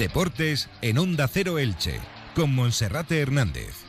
Deportes 0.00 0.70
en 0.80 0.96
Onda 0.96 1.28
Cero 1.28 1.58
Elche, 1.58 2.00
con 2.34 2.54
Monserrate 2.54 3.20
Hernández. 3.20 3.84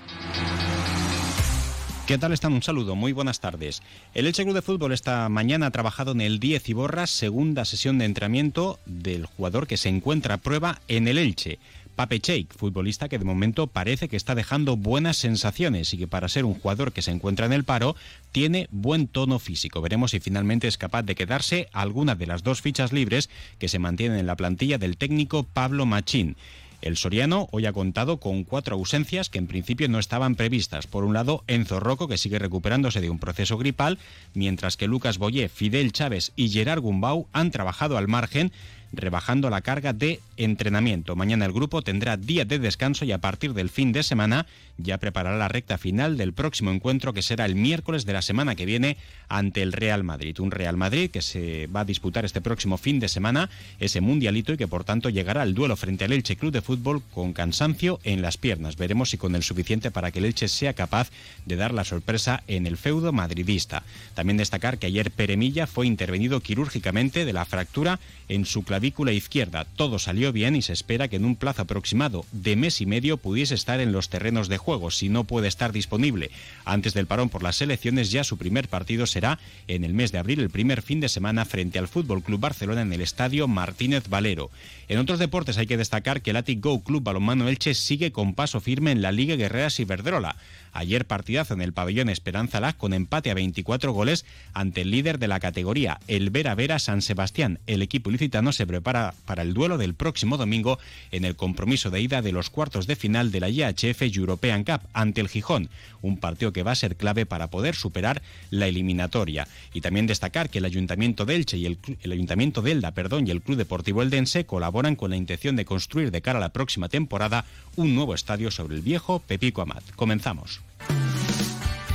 ¿Qué 2.06 2.18
tal 2.18 2.34
están? 2.34 2.52
Un 2.52 2.62
saludo, 2.62 2.98
muy 2.98 3.14
buenas 3.14 3.40
tardes. 3.40 3.82
El 4.14 4.26
Elche 4.26 4.44
Club 4.44 4.56
de 4.56 4.62
Fútbol 4.62 4.92
esta 4.92 5.30
mañana 5.30 5.68
ha 5.68 5.72
trabajado 5.72 6.12
en 6.12 6.20
el 6.20 6.42
10 6.42 6.68
y 6.68 6.74
Borras, 6.74 7.12
segunda 7.12 7.64
sesión 7.64 7.98
de 7.98 8.04
entrenamiento 8.04 8.78
del 8.86 9.26
jugador 9.26 9.68
que 9.68 9.78
se 9.78 9.88
encuentra 9.88 10.34
a 10.34 10.40
prueba 10.40 10.82
en 10.90 11.08
el 11.08 11.18
Elche. 11.18 11.60
Pape 11.96 12.22
futbolista 12.50 13.10
que 13.10 13.20
de 13.20 13.26
momento 13.26 13.68
parece 13.68 14.08
que 14.08 14.16
está 14.16 14.36
dejando 14.36 14.78
buenas 14.78 15.18
sensaciones 15.18 15.94
y 15.94 15.98
que 15.98 16.08
para 16.08 16.30
ser 16.30 16.46
un 16.46 16.54
jugador 16.54 16.94
que 16.94 17.02
se 17.02 17.12
encuentra 17.12 17.46
en 17.46 17.54
el 17.54 17.64
paro 17.64 17.96
tiene 18.32 18.68
buen 18.72 19.08
tono 19.08 19.40
físico. 19.40 19.82
Veremos 19.82 20.12
si 20.12 20.20
finalmente 20.20 20.68
es 20.68 20.78
capaz 20.78 21.04
de 21.04 21.16
quedarse 21.16 21.68
alguna 21.74 22.16
de 22.16 22.28
las 22.28 22.44
dos 22.44 22.62
fichas 22.62 22.92
libres 22.92 23.30
que 23.60 23.68
se 23.68 23.80
mantienen 23.80 24.20
en 24.20 24.28
la 24.28 24.36
plantilla 24.36 24.78
del 24.78 24.98
técnico 24.98 25.44
Pablo 25.44 25.86
Machín. 25.86 26.36
El 26.82 26.98
Soriano 26.98 27.48
hoy 27.52 27.68
ha 27.68 27.74
contado 27.74 28.18
con 28.18 28.44
cuatro 28.44 28.76
ausencias 28.76 29.30
que 29.30 29.38
en 29.38 29.46
principio 29.46 29.88
no 29.88 30.00
estaban 30.00 30.34
previstas. 30.34 30.88
Por 30.88 31.04
un 31.04 31.14
lado, 31.14 31.44
Enzo 31.46 31.80
Rocco, 31.80 32.08
que 32.08 32.18
sigue 32.18 32.40
recuperándose 32.40 33.02
de 33.02 33.12
un 33.12 33.20
proceso 33.20 33.60
gripal, 33.60 34.00
mientras 34.34 34.78
que 34.78 34.88
Lucas 34.88 35.20
Boyé, 35.20 35.48
Fidel 35.48 35.92
Chávez 35.92 36.32
y 36.36 36.50
Gerard 36.50 36.82
Gumbau 36.82 37.28
han 37.34 37.52
trabajado 37.52 38.00
al 38.00 38.08
margen 38.08 38.52
rebajando 38.94 39.50
la 39.50 39.62
carga 39.62 39.94
de 39.94 40.20
entrenamiento. 40.38 41.16
Mañana 41.16 41.46
el 41.46 41.54
grupo 41.54 41.82
tendrá 41.82 42.18
día 42.18 42.46
de 42.46 42.60
descanso 42.60 43.06
y 43.06 43.12
a 43.12 43.20
partir 43.20 43.54
del 43.54 43.70
fin 43.70 43.92
de 43.92 44.04
semana 44.04 44.46
ya 44.78 44.98
preparará 44.98 45.38
la 45.38 45.48
recta 45.48 45.78
final 45.78 46.18
del 46.18 46.34
próximo 46.34 46.72
encuentro 46.72 47.14
que 47.14 47.22
será 47.22 47.46
el 47.46 47.56
miércoles 47.56 48.06
de 48.06 48.14
la 48.14 48.22
semana 48.22 48.56
que 48.56 48.66
viene 48.66 48.98
ante 49.30 49.62
el 49.62 49.74
Real 49.74 50.04
Madrid. 50.04 50.40
Un 50.40 50.52
Real 50.52 50.78
Madrid 50.78 51.10
que 51.10 51.22
se 51.22 51.68
va 51.68 51.82
a 51.82 51.86
disputar 51.86 52.26
este 52.26 52.42
próximo 52.42 52.78
fin 52.78 53.00
de 53.00 53.08
semana 53.08 53.50
ese 53.80 54.02
mundialito 54.02 54.54
y 54.54 54.58
que 54.58 54.68
por 54.68 54.84
tanto 54.84 55.10
llegará 55.10 55.44
al 55.44 55.54
duelo 55.54 55.76
frente 55.76 56.06
al 56.06 56.14
Elche 56.14 56.36
Club 56.36 56.52
de 56.52 56.62
Fútbol 56.62 57.02
con 57.14 57.34
cansancio 57.34 58.00
en 58.04 58.22
las 58.22 58.38
piernas. 58.38 58.76
Veremos 58.76 59.12
si 59.12 59.18
con 59.18 59.36
el 59.36 59.44
suficiente 59.44 59.92
para 59.92 60.12
que 60.12 60.20
el 60.20 60.26
Elche 60.26 60.48
sea 60.48 60.74
capaz 60.74 61.12
de 61.46 61.56
dar 61.56 61.74
la 61.74 61.86
sorpresa 61.86 62.44
en 62.48 62.66
el 62.66 62.78
feudo 62.78 63.14
madridista. 63.14 63.84
También 64.16 64.38
destacar 64.38 64.80
que 64.80 64.88
ayer 64.88 65.12
Peremilla 65.12 65.68
fue 65.68 65.88
intervenido 65.88 66.40
quirúrgicamente 66.42 67.26
de 67.26 67.34
la 67.34 67.46
fractura 67.46 68.00
en 68.28 68.46
su 68.46 68.64
clavícula 68.64 68.81
izquierda. 68.88 69.66
Todo 69.76 70.00
salió 70.00 70.32
bien 70.32 70.56
y 70.56 70.62
se 70.62 70.74
espera 70.74 71.08
que 71.08 71.18
en 71.18 71.26
un 71.26 71.36
plazo 71.36 71.64
aproximado 71.64 72.26
de 72.32 72.56
mes 72.56 72.82
y 72.82 72.86
medio 72.86 73.18
pudiese 73.18 73.56
estar 73.56 73.80
en 73.80 73.92
los 73.92 74.10
terrenos 74.10 74.50
de 74.50 74.58
juego. 74.58 74.92
Si 74.92 75.10
no 75.10 75.24
puede 75.24 75.48
estar 75.48 75.72
disponible 75.72 76.32
antes 76.66 76.94
del 76.94 77.08
parón 77.08 77.30
por 77.30 77.44
las 77.44 77.62
elecciones, 77.62 78.12
ya 78.12 78.24
su 78.24 78.38
primer 78.38 78.68
partido 78.68 79.06
será 79.06 79.40
en 79.68 79.84
el 79.84 79.94
mes 79.94 80.12
de 80.12 80.18
abril, 80.18 80.40
el 80.40 80.50
primer 80.50 80.82
fin 80.82 81.00
de 81.00 81.10
semana, 81.10 81.46
frente 81.46 81.80
al 81.80 81.88
Fútbol 81.88 82.24
Club 82.24 82.40
Barcelona 82.40 82.82
en 82.82 82.94
el 82.94 83.02
estadio 83.02 83.48
Martínez 83.48 84.10
Valero. 84.10 84.50
En 84.88 85.00
otros 85.00 85.20
deportes 85.20 85.58
hay 85.58 85.68
que 85.68 85.78
destacar 85.78 86.22
que 86.22 86.32
el 86.32 86.38
Atic 86.38 86.62
Go 86.62 86.84
Club 86.84 87.04
Balonmano 87.04 87.48
Elche 87.48 87.74
sigue 87.74 88.12
con 88.12 88.34
paso 88.34 88.60
firme 88.60 88.92
en 88.92 89.02
la 89.02 89.12
Liga 89.12 89.36
Guerreras 89.36 89.80
Iberdrola. 89.80 90.36
Ayer 90.74 91.06
partidazo 91.06 91.54
en 91.54 91.62
el 91.62 91.74
pabellón 91.74 92.10
Esperanza 92.10 92.60
Lag 92.60 92.78
con 92.78 92.94
empate 92.94 93.30
a 93.30 93.34
24 93.34 93.92
goles 93.92 94.26
ante 94.54 94.82
el 94.82 94.92
líder 94.92 95.20
de 95.20 95.28
la 95.28 95.40
categoría, 95.40 96.00
el 96.08 96.30
Vera 96.30 96.56
Vera 96.56 96.80
San 96.80 97.02
Sebastián. 97.02 97.60
El 97.68 97.82
equipo 97.82 98.10
ilicitano 98.10 98.54
se 98.54 98.66
prepara 98.72 99.14
para 99.26 99.42
el 99.42 99.54
duelo 99.54 99.78
del 99.78 99.96
próximo 99.96 100.38
domingo 100.38 100.80
en 101.12 101.26
el 101.26 101.36
compromiso 101.36 101.90
de 101.90 102.00
ida 102.00 102.22
de 102.22 102.32
los 102.32 102.50
cuartos 102.50 102.88
de 102.88 102.96
final 102.96 103.30
de 103.30 103.42
la 103.42 103.50
IHF 103.50 104.02
European 104.16 104.64
Cup 104.64 104.80
ante 104.94 105.20
el 105.20 105.28
Gijón, 105.28 105.70
un 106.02 106.16
partido 106.18 106.54
que 106.54 106.64
va 106.64 106.72
a 106.72 106.76
ser 106.76 106.96
clave 106.96 107.26
para 107.26 107.50
poder 107.50 107.76
superar 107.76 108.22
la 108.50 108.68
eliminatoria. 108.68 109.46
Y 109.74 109.82
también 109.82 110.08
destacar 110.08 110.50
que 110.50 110.60
el 110.60 110.66
Ayuntamiento 110.66 111.26
de 111.26 111.36
Elche 111.36 111.58
y 111.58 111.66
el, 111.66 111.78
Ayuntamiento 112.10 112.62
de 112.62 112.72
Elda, 112.72 112.92
perdón, 112.92 113.28
y 113.28 113.32
el 113.32 113.42
Club 113.42 113.58
Deportivo 113.58 114.02
Eldense 114.02 114.46
colaboran 114.46 114.96
con 114.96 115.10
la 115.10 115.18
intención 115.18 115.58
de 115.58 115.66
construir 115.66 116.12
de 116.12 116.22
cara 116.22 116.40
a 116.40 116.42
la 116.42 116.54
próxima 116.54 116.88
temporada 116.88 117.44
un 117.76 117.94
nuevo 117.94 118.16
estadio 118.16 118.52
sobre 118.52 118.76
el 118.76 118.82
viejo 118.82 119.20
Pepico 119.20 119.62
Amat. 119.62 119.84
Comenzamos. 119.98 120.62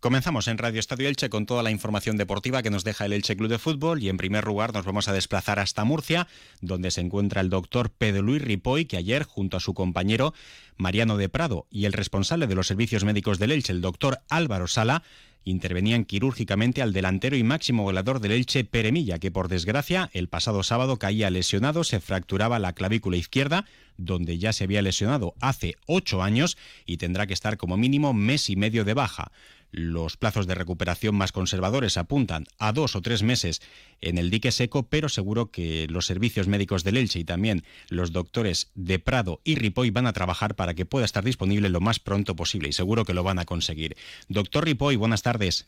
Comenzamos 0.00 0.48
en 0.48 0.56
Radio 0.56 0.80
Estadio 0.80 1.08
Elche 1.10 1.28
con 1.28 1.44
toda 1.44 1.62
la 1.62 1.70
información 1.70 2.16
deportiva 2.16 2.62
que 2.62 2.70
nos 2.70 2.84
deja 2.84 3.04
el 3.04 3.12
Elche 3.12 3.36
Club 3.36 3.50
de 3.50 3.58
Fútbol 3.58 4.02
y 4.02 4.08
en 4.08 4.16
primer 4.16 4.46
lugar 4.46 4.72
nos 4.72 4.86
vamos 4.86 5.08
a 5.08 5.12
desplazar 5.12 5.58
hasta 5.58 5.84
Murcia, 5.84 6.26
donde 6.62 6.90
se 6.90 7.02
encuentra 7.02 7.42
el 7.42 7.50
doctor 7.50 7.90
Pedro 7.90 8.22
Luis 8.22 8.40
Ripoy, 8.40 8.86
que 8.86 8.96
ayer, 8.96 9.24
junto 9.24 9.58
a 9.58 9.60
su 9.60 9.74
compañero 9.74 10.32
Mariano 10.78 11.18
de 11.18 11.28
Prado 11.28 11.66
y 11.70 11.84
el 11.84 11.92
responsable 11.92 12.46
de 12.46 12.54
los 12.54 12.66
servicios 12.66 13.04
médicos 13.04 13.38
del 13.38 13.52
Elche, 13.52 13.74
el 13.74 13.82
doctor 13.82 14.22
Álvaro 14.30 14.68
Sala, 14.68 15.02
intervenían 15.44 16.04
quirúrgicamente 16.06 16.80
al 16.80 16.94
delantero 16.94 17.36
y 17.36 17.42
máximo 17.42 17.82
goleador 17.82 18.20
del 18.20 18.32
Elche 18.32 18.64
Peremilla, 18.64 19.18
que 19.18 19.30
por 19.30 19.48
desgracia 19.48 20.08
el 20.14 20.28
pasado 20.28 20.62
sábado 20.62 20.98
caía 20.98 21.28
lesionado, 21.28 21.84
se 21.84 22.00
fracturaba 22.00 22.58
la 22.58 22.72
clavícula 22.72 23.18
izquierda, 23.18 23.66
donde 23.98 24.38
ya 24.38 24.54
se 24.54 24.64
había 24.64 24.80
lesionado 24.80 25.34
hace 25.40 25.76
ocho 25.86 26.22
años 26.22 26.56
y 26.86 26.96
tendrá 26.96 27.26
que 27.26 27.34
estar 27.34 27.58
como 27.58 27.76
mínimo 27.76 28.14
mes 28.14 28.48
y 28.48 28.56
medio 28.56 28.84
de 28.84 28.94
baja. 28.94 29.30
Los 29.72 30.16
plazos 30.16 30.46
de 30.46 30.54
recuperación 30.54 31.14
más 31.14 31.32
conservadores 31.32 31.96
apuntan 31.96 32.46
a 32.58 32.72
dos 32.72 32.96
o 32.96 33.02
tres 33.02 33.22
meses 33.22 33.62
en 34.00 34.18
el 34.18 34.30
dique 34.30 34.50
seco, 34.50 34.84
pero 34.84 35.08
seguro 35.08 35.50
que 35.50 35.86
los 35.88 36.06
servicios 36.06 36.48
médicos 36.48 36.82
del 36.82 36.96
Elche 36.96 37.20
y 37.20 37.24
también 37.24 37.62
los 37.88 38.12
doctores 38.12 38.70
de 38.74 38.98
Prado 38.98 39.40
y 39.44 39.54
Ripoll 39.54 39.92
van 39.92 40.06
a 40.06 40.12
trabajar 40.12 40.56
para 40.56 40.74
que 40.74 40.86
pueda 40.86 41.04
estar 41.04 41.24
disponible 41.24 41.68
lo 41.68 41.80
más 41.80 42.00
pronto 42.00 42.34
posible 42.34 42.68
y 42.68 42.72
seguro 42.72 43.04
que 43.04 43.14
lo 43.14 43.22
van 43.22 43.38
a 43.38 43.44
conseguir. 43.44 43.96
Doctor 44.28 44.64
Ripoll, 44.64 44.96
buenas 44.96 45.22
tardes. 45.22 45.66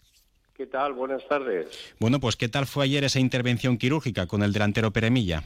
¿Qué 0.54 0.66
tal? 0.66 0.92
Buenas 0.92 1.26
tardes. 1.28 1.94
Bueno, 1.98 2.20
pues 2.20 2.36
¿qué 2.36 2.48
tal 2.48 2.66
fue 2.66 2.84
ayer 2.84 3.04
esa 3.04 3.20
intervención 3.20 3.78
quirúrgica 3.78 4.26
con 4.26 4.42
el 4.42 4.52
delantero 4.52 4.92
Peremilla? 4.92 5.44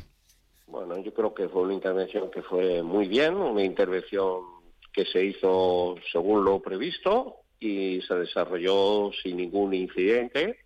Bueno, 0.66 0.98
yo 1.02 1.14
creo 1.14 1.32
que 1.32 1.48
fue 1.48 1.62
una 1.62 1.74
intervención 1.74 2.30
que 2.30 2.42
fue 2.42 2.82
muy 2.82 3.06
bien, 3.06 3.34
una 3.34 3.62
intervención 3.62 4.40
que 4.92 5.04
se 5.04 5.24
hizo 5.24 5.94
según 6.10 6.44
lo 6.44 6.60
previsto, 6.60 7.36
y 7.58 8.00
se 8.02 8.14
desarrolló 8.14 9.10
sin 9.22 9.38
ningún 9.38 9.74
incidente. 9.74 10.58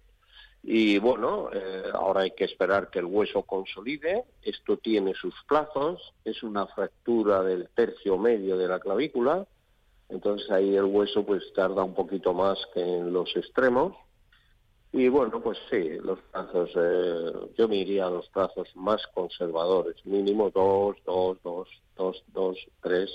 Y 0.63 0.99
bueno, 0.99 1.49
eh, 1.53 1.85
ahora 1.95 2.23
hay 2.23 2.33
que 2.33 2.45
esperar 2.45 2.91
que 2.91 2.99
el 2.99 3.07
hueso 3.07 3.43
consolide. 3.43 4.25
Esto 4.43 4.77
tiene 4.77 5.15
sus 5.15 5.35
plazos. 5.49 6.13
Es 6.25 6.43
una 6.43 6.67
fractura 6.67 7.43
del 7.43 7.69
tercio 7.75 8.19
medio 8.19 8.59
de 8.59 8.69
la 8.69 8.79
clavícula. 8.79 9.47
Entonces 10.11 10.51
ahí 10.51 10.77
el 10.77 10.85
hueso 10.85 11.25
pues 11.25 11.51
tarda 11.55 11.83
un 11.85 11.95
poquito 11.95 12.35
más 12.35 12.59
que 12.75 12.81
en 12.81 13.13
los 13.13 13.35
extremos. 13.37 13.97
Y 14.93 15.09
bueno, 15.09 15.41
pues 15.41 15.57
sí, 15.71 15.99
los 16.03 16.19
plazos, 16.33 16.71
eh, 16.75 17.33
yo 17.57 17.69
me 17.69 17.77
iría 17.77 18.07
a 18.07 18.11
los 18.11 18.29
plazos 18.31 18.69
más 18.75 19.01
conservadores, 19.15 20.05
mínimo 20.05 20.51
dos, 20.51 20.97
dos, 21.07 21.39
dos, 21.45 21.69
dos, 21.97 22.25
dos, 22.33 22.59
tres, 22.83 23.09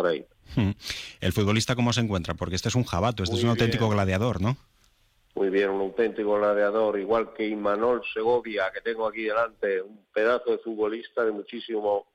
por 0.00 0.06
ahí. 0.10 0.24
Hmm. 0.56 0.70
¿El 1.20 1.32
futbolista 1.32 1.76
cómo 1.76 1.92
se 1.92 2.00
encuentra? 2.00 2.32
Porque 2.32 2.56
este 2.56 2.70
es 2.70 2.74
un 2.74 2.84
jabato, 2.84 3.22
este 3.22 3.36
es 3.36 3.44
un 3.44 3.50
auténtico 3.50 3.88
gladiador, 3.90 4.40
¿no? 4.40 4.56
Muy 5.34 5.50
bien, 5.50 5.68
un 5.68 5.82
auténtico 5.82 6.38
gladiador, 6.38 6.98
igual 6.98 7.34
que 7.34 7.46
Imanol 7.46 8.02
Segovia, 8.14 8.70
que 8.72 8.80
tengo 8.80 9.06
aquí 9.06 9.24
delante, 9.24 9.82
un 9.82 10.06
pedazo 10.12 10.52
de 10.52 10.58
futbolista 10.58 11.22
de 11.22 11.32
muchísimo 11.32 12.06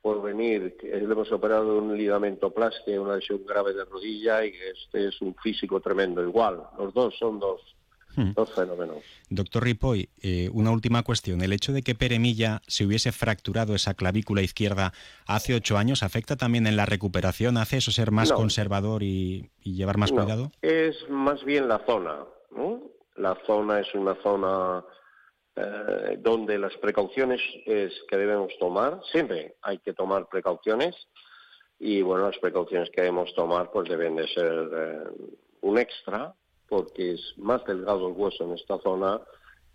por 0.00 0.22
venir. 0.22 0.76
Le 0.80 0.98
hemos 0.98 1.32
operado 1.32 1.78
un 1.78 1.98
ligamento 1.98 2.50
plástico, 2.50 3.02
una 3.02 3.16
lesión 3.16 3.44
grave 3.44 3.74
de 3.74 3.84
rodilla 3.84 4.44
y 4.44 4.54
este 4.72 5.08
es 5.08 5.20
un 5.20 5.34
físico 5.34 5.80
tremendo. 5.80 6.22
Igual, 6.22 6.62
los 6.78 6.94
dos 6.94 7.18
son 7.18 7.40
dos 7.40 7.75
Hmm. 8.16 8.32
Dos 8.34 8.52
fenómenos. 8.54 9.04
Doctor 9.28 9.64
Ripoy, 9.64 10.08
eh, 10.22 10.48
una 10.52 10.70
última 10.70 11.02
cuestión. 11.02 11.42
¿El 11.42 11.52
hecho 11.52 11.72
de 11.72 11.82
que 11.82 11.94
Peremilla 11.94 12.62
se 12.66 12.86
hubiese 12.86 13.12
fracturado 13.12 13.74
esa 13.74 13.94
clavícula 13.94 14.42
izquierda 14.42 14.92
hace 15.26 15.54
ocho 15.54 15.76
años 15.76 16.02
afecta 16.02 16.36
también 16.36 16.66
en 16.66 16.76
la 16.76 16.86
recuperación? 16.86 17.58
¿Hace 17.58 17.76
eso 17.78 17.92
ser 17.92 18.10
más 18.10 18.32
conservador 18.32 19.02
y, 19.02 19.50
llevar 19.62 19.98
más 19.98 20.12
cuidado? 20.12 20.50
Es 20.62 20.96
más 21.10 21.44
bien 21.44 21.68
la 21.68 21.84
zona. 21.86 22.24
La 23.16 23.36
zona 23.46 23.80
es 23.80 23.94
una 23.94 24.14
zona 24.22 24.84
eh, 25.56 26.18
donde 26.18 26.58
las 26.58 26.76
precauciones 26.76 27.40
es 27.64 27.92
que 28.08 28.16
debemos 28.18 28.52
tomar, 28.58 29.00
siempre 29.10 29.56
hay 29.62 29.78
que 29.78 29.94
tomar 29.94 30.28
precauciones 30.28 30.94
y 31.78 32.02
bueno, 32.02 32.26
las 32.26 32.38
precauciones 32.38 32.90
que 32.90 33.00
debemos 33.00 33.34
tomar 33.34 33.70
pues 33.70 33.88
deben 33.88 34.16
de 34.16 34.28
ser 34.28 34.70
eh, 34.74 35.04
un 35.62 35.78
extra 35.78 36.34
porque 36.68 37.14
es 37.14 37.20
más 37.36 37.64
delgado 37.64 38.08
el 38.08 38.14
hueso 38.14 38.44
en 38.44 38.52
esta 38.52 38.78
zona 38.80 39.20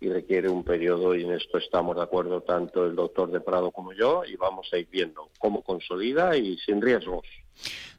y 0.00 0.08
requiere 0.08 0.48
un 0.48 0.64
periodo 0.64 1.14
y 1.14 1.24
en 1.24 1.32
esto 1.32 1.58
estamos 1.58 1.96
de 1.96 2.02
acuerdo 2.02 2.42
tanto 2.42 2.84
el 2.84 2.96
doctor 2.96 3.30
de 3.30 3.40
Prado 3.40 3.70
como 3.70 3.92
yo 3.92 4.24
y 4.24 4.36
vamos 4.36 4.68
a 4.72 4.78
ir 4.78 4.88
viendo 4.90 5.28
cómo 5.38 5.62
consolida 5.62 6.36
y 6.36 6.58
sin 6.58 6.82
riesgos. 6.82 7.24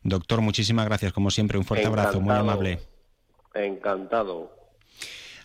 Doctor, 0.04 0.42
muchísimas 0.42 0.86
gracias 0.86 1.14
como 1.14 1.32
siempre, 1.32 1.58
un 1.58 1.64
fuerte 1.64 1.88
abrazo, 1.88 2.20
muy 2.20 2.36
amable. 2.36 2.80
Encantado. 3.54 4.63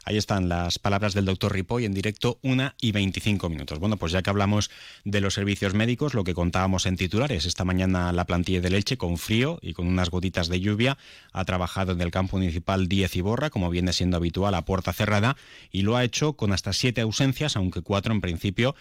Ahí 0.09 0.17
están 0.17 0.49
las 0.49 0.79
palabras 0.79 1.13
del 1.13 1.27
doctor 1.27 1.53
Ripoll 1.53 1.85
en 1.85 1.93
directo, 1.93 2.39
una 2.41 2.75
y 2.81 2.93
25 2.93 3.51
minutos. 3.51 3.79
Bueno, 3.79 3.99
pues 3.99 4.11
ya 4.11 4.23
que 4.23 4.31
hablamos 4.31 4.71
de 5.05 5.21
los 5.21 5.35
servicios 5.35 5.75
médicos, 5.75 6.15
lo 6.15 6.25
que 6.25 6.33
contábamos 6.33 6.87
en 6.87 6.97
titulares, 6.97 7.45
esta 7.45 7.67
mañana 7.67 8.11
la 8.15 8.25
plantilla 8.25 8.63
de 8.63 8.71
Leche, 8.71 8.97
con 8.97 9.19
frío 9.19 9.59
y 9.61 9.75
con 9.75 9.87
unas 9.87 10.09
gotitas 10.09 10.49
de 10.49 10.61
lluvia, 10.61 10.97
ha 11.35 11.45
trabajado 11.45 11.93
en 11.93 12.01
el 12.01 12.11
campo 12.11 12.39
municipal 12.39 12.89
10 12.89 13.17
y 13.17 13.21
Borra, 13.21 13.51
como 13.51 13.69
viene 13.69 13.93
siendo 13.93 14.17
habitual, 14.17 14.55
a 14.55 14.65
puerta 14.65 14.95
cerrada, 14.95 15.37
y 15.71 15.83
lo 15.83 15.95
ha 15.95 16.05
hecho 16.05 16.33
con 16.33 16.53
hasta 16.53 16.73
siete 16.73 17.03
ausencias, 17.03 17.55
aunque 17.57 17.83
cuatro 17.83 18.15
en 18.15 18.23
principio 18.23 18.75